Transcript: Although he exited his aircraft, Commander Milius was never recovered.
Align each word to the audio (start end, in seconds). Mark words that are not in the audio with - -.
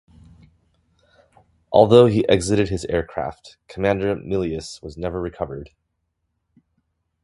Although 1.71 2.07
he 2.07 2.27
exited 2.27 2.69
his 2.69 2.85
aircraft, 2.85 3.57
Commander 3.67 4.15
Milius 4.15 4.81
was 4.81 4.97
never 4.97 5.21
recovered. 5.21 5.69